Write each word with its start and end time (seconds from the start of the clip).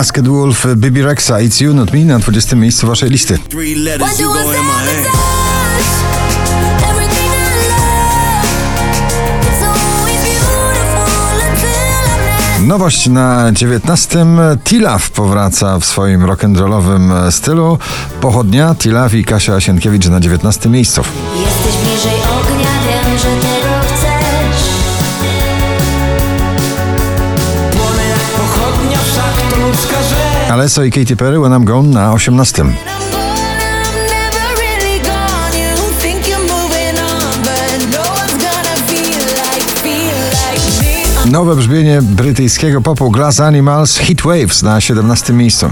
Masked 0.00 0.28
Wolf, 0.28 0.66
Bibi 0.76 1.02
Rexa, 1.02 1.40
It's 1.40 1.60
You, 1.60 1.74
Not 1.74 1.92
Me 1.92 2.04
na 2.04 2.18
20 2.18 2.56
miejscu 2.56 2.86
waszej 2.86 3.10
listy. 3.10 3.38
Nowość 12.60 13.08
na 13.08 13.52
19. 13.52 14.26
Tilaf 14.64 15.10
powraca 15.10 15.78
w 15.78 15.84
swoim 15.84 16.26
rock'n'rollowym 16.26 17.30
stylu. 17.30 17.78
Pochodnia, 18.20 18.74
Tilaf 18.74 19.14
i 19.14 19.24
Kasia 19.24 19.60
Sienkiewicz 19.60 20.08
na 20.08 20.20
19 20.20 20.68
miejscu. 20.68 21.02
Alesso 30.50 30.82
i 30.82 30.90
Katy 30.90 31.16
Perry, 31.16 31.38
When 31.38 31.52
I'm 31.52 31.64
Gone 31.64 31.88
na 31.88 32.12
18. 32.12 32.64
I'm 32.64 32.74
never 34.06 34.46
really 34.58 34.98
gone. 34.98 35.54
You 35.54 35.76
think 36.00 36.26
you're 36.26 36.42
moving 36.42 36.98
on, 36.98 37.42
but 37.42 37.78
no 37.92 38.02
one's 38.02 38.34
gonna 38.34 38.76
feel 38.90 39.22
like, 39.46 39.62
feel 39.82 40.18
like 40.42 40.64
me. 40.82 41.30
Nowe 41.30 41.54
brzmienie 41.54 42.02
brytyjskiego 42.02 42.80
popu 42.80 43.10
Glass 43.10 43.40
Animals, 43.40 43.98
Heat 43.98 44.24
Waves 44.24 44.62
na 44.62 44.80
17 44.80 45.32
miejscu. 45.32 45.70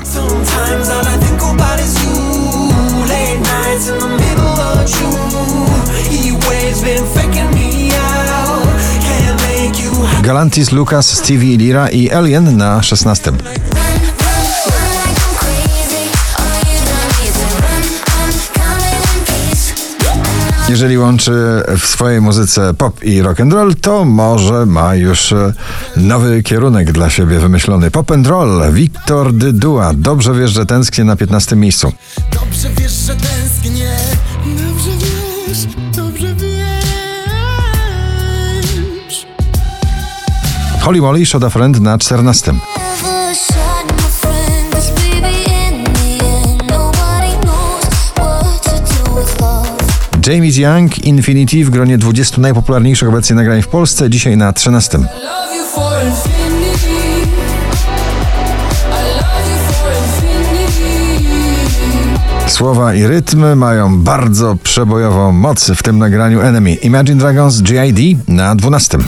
Galantis, 10.23 10.73
Lucas, 10.73 11.19
Stevie 11.19 11.57
Lira 11.57 11.89
i 11.89 12.11
Alien 12.13 12.57
na 12.57 12.83
16. 12.83 13.33
Jeżeli 20.69 20.99
łączy 20.99 21.63
w 21.79 21.87
swojej 21.87 22.21
muzyce 22.21 22.75
pop 22.75 23.05
i 23.05 23.23
rock 23.23 23.41
and 23.41 23.53
roll, 23.53 23.75
to 23.75 24.05
może 24.05 24.67
ma 24.67 24.95
już 24.95 25.33
e, 25.33 25.53
nowy 25.97 26.43
kierunek 26.43 26.93
dla 26.93 27.11
siebie 27.11 27.39
wymyślony. 27.39 27.91
Pop 27.91 28.11
and 28.11 28.27
roll, 28.27 28.73
Wiktor 28.73 29.33
Dydua. 29.33 29.93
Dobrze 29.95 30.35
wiesz, 30.35 30.51
że 30.51 30.67
tęsknię 30.67 31.05
na 31.05 31.17
15 31.17 31.57
miejscu. 31.57 31.93
Dobrze 32.33 32.69
wiesz, 32.79 32.93
że 32.93 33.15
tęsknię 33.15 33.97
Dobrze 34.47 34.91
wiesz, 34.99 35.67
dobrze 35.97 36.35
wiesz 36.35 36.59
Holly 40.81 41.01
Molly, 41.01 41.27
Shoda 41.27 41.51
Friend 41.51 41.81
na 41.81 41.99
14. 41.99 42.53
James 50.29 50.57
Young, 50.57 51.05
Infinity 51.05 51.65
w 51.65 51.71
gronie 51.71 51.99
20 51.99 52.41
najpopularniejszych 52.41 53.09
obecnie 53.09 53.37
nagrań 53.37 53.63
w 53.63 53.69
Polsce, 53.69 54.11
dzisiaj 54.11 54.37
na 54.37 54.53
13. 54.53 54.99
love 54.99 55.09
you 55.57 55.65
for 55.65 55.93
infinity. 56.07 56.89
I 58.91 59.03
love 59.17 59.51
you 59.51 59.59
for 59.73 59.93
infinity. 60.03 60.91
Słowa 62.51 62.95
i 62.95 63.07
rytmy 63.07 63.57
mają 63.57 63.99
bardzo 63.99 64.57
przebojową 64.63 65.33
moc 65.33 65.71
w 65.71 65.83
tym 65.83 65.99
nagraniu 65.99 66.41
Enemy. 66.41 66.75
Imagine 66.75 67.19
Dragons 67.19 67.63
GID 67.63 68.29
na 68.29 68.55
12. 68.55 68.99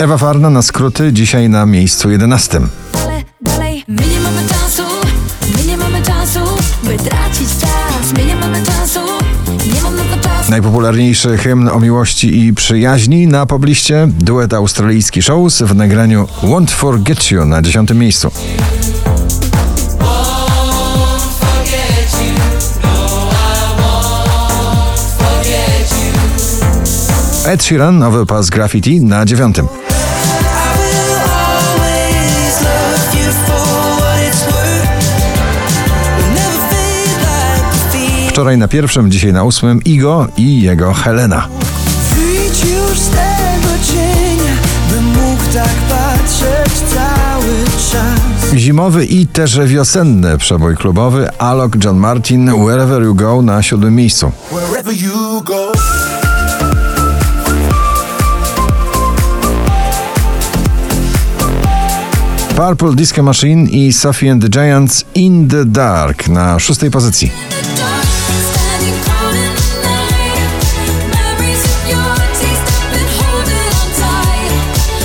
Ewa 0.00 0.18
Farna 0.18 0.50
na 0.50 0.62
skróty, 0.62 1.12
dzisiaj 1.12 1.48
na 1.48 1.66
miejscu 1.66 2.10
11. 2.10 2.60
Ale 3.04 3.22
dalej, 3.40 3.84
my 3.88 4.02
nie 4.02 4.20
mamy 4.20 4.48
czasu, 4.48 4.82
my 5.56 5.64
nie 5.64 5.76
mamy 5.76 6.02
czasu, 6.02 6.40
by 6.82 6.96
tracić 6.96 7.48
czas. 7.60 8.12
My 8.16 8.24
nie 8.24 8.36
mamy 8.36 8.62
czasu, 8.62 9.00
nie 9.74 9.82
mam 9.82 9.96
na 9.96 10.02
to 10.02 10.22
czasu. 10.22 10.50
Najpopularniejszy 10.50 11.38
hymn 11.38 11.68
o 11.68 11.80
miłości 11.80 12.46
i 12.46 12.54
przyjaźni 12.54 13.26
na 13.26 13.46
pobliście 13.46 14.08
duet 14.18 14.54
australijski 14.54 15.22
Shows 15.22 15.62
w 15.62 15.74
nagraniu 15.74 16.26
Won't 16.42 16.70
Forget 16.70 17.30
You 17.30 17.44
na 17.44 17.62
10 17.62 17.90
miejscu. 17.90 18.30
Ed 27.46 27.64
Sheeran, 27.64 27.98
nowy 27.98 28.26
pas 28.26 28.50
graffiti 28.50 29.00
na 29.00 29.24
9. 29.24 29.79
Wczoraj 38.40 38.58
na 38.58 38.68
pierwszym, 38.68 39.10
dzisiaj 39.10 39.32
na 39.32 39.44
ósmym 39.44 39.84
Igo 39.84 40.28
i 40.36 40.62
jego 40.62 40.94
Helena. 40.94 41.48
Wyjdź 42.14 42.64
już 42.64 42.98
z 42.98 43.10
tego 43.10 43.68
cienia 43.86 44.52
Bym 44.90 45.04
mógł 45.04 45.42
tak 45.54 45.74
patrzeć 45.88 46.72
cały 46.72 47.64
czas 47.90 48.54
Zimowy 48.54 49.04
i 49.04 49.26
też 49.26 49.58
wiosenny 49.66 50.38
przebój 50.38 50.76
klubowy 50.76 51.38
Alok 51.38 51.84
John 51.84 51.96
Martin 51.96 52.50
Wherever 52.64 53.02
You 53.02 53.14
Go 53.14 53.42
na 53.42 53.62
siódmym 53.62 53.94
miejscu. 53.94 54.32
Wherever 54.50 54.94
you 54.94 55.42
go 55.42 55.72
Purple 62.56 62.94
Disco 62.94 63.22
Machine 63.22 63.70
i 63.70 63.92
Sophie 63.92 64.32
and 64.32 64.42
the 64.42 64.48
Giants 64.48 65.04
In 65.14 65.48
the 65.48 65.64
Dark 65.64 66.28
na 66.28 66.58
szóstej 66.58 66.90
pozycji. 66.90 67.59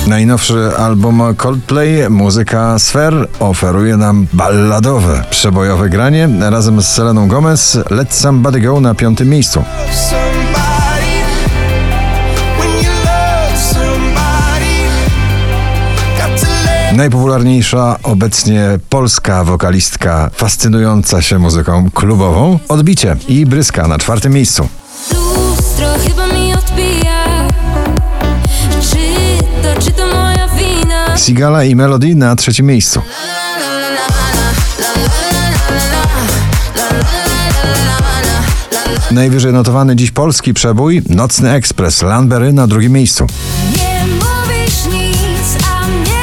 Najnowszy 0.06 0.70
album 0.78 1.22
Coldplay, 1.36 2.10
muzyka 2.10 2.78
Sfer, 2.78 3.28
oferuje 3.40 3.96
nam 3.96 4.26
balladowe, 4.32 5.24
przebojowe 5.30 5.88
granie 5.88 6.28
razem 6.40 6.82
z 6.82 6.88
Seleną 6.88 7.28
Gomez 7.28 7.78
Let 7.90 8.14
Somebody 8.14 8.60
Go 8.60 8.80
na 8.80 8.94
piątym 8.94 9.28
miejscu. 9.28 9.64
Najpopularniejsza 16.92 17.96
obecnie 18.02 18.78
polska 18.88 19.44
wokalistka 19.44 20.30
fascynująca 20.34 21.22
się 21.22 21.38
muzyką 21.38 21.90
klubową 21.90 22.58
Odbicie 22.68 23.16
i 23.28 23.46
Bryska 23.46 23.88
na 23.88 23.98
czwartym 23.98 24.32
miejscu. 24.32 24.68
Sigala 31.16 31.64
i 31.64 31.76
Melody 31.76 32.14
na 32.14 32.36
trzecim 32.36 32.66
miejscu. 32.66 33.02
Najwyżej 39.10 39.52
notowany 39.52 39.96
dziś 39.96 40.10
polski 40.10 40.54
przebój 40.54 41.02
Nocny 41.08 41.50
Ekspres 41.50 42.02
Landberry 42.02 42.52
na 42.52 42.66
drugim 42.66 42.92
miejscu. 42.92 43.26
A 45.64 45.76
może 45.86 46.18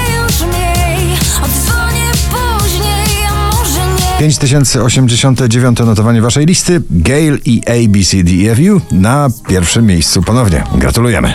nie. 3.99 4.17
5089 4.19 5.79
notowanie 5.79 6.21
waszej 6.21 6.45
listy 6.45 6.81
Gale 6.89 7.37
i 7.45 7.61
ABCDFU 7.67 8.81
na 8.91 9.29
pierwszym 9.47 9.85
miejscu 9.85 10.21
ponownie. 10.21 10.63
Gratulujemy. 10.75 11.33